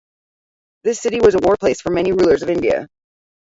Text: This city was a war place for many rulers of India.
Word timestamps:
This 0.83 0.99
city 0.99 1.19
was 1.19 1.35
a 1.35 1.39
war 1.43 1.55
place 1.57 1.79
for 1.79 1.91
many 1.91 2.11
rulers 2.11 2.41
of 2.41 2.49
India. 2.49 2.87